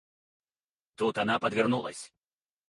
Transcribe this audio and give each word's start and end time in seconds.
Тут 0.95 1.19
она 1.19 1.37
подвернулась. 1.37 2.11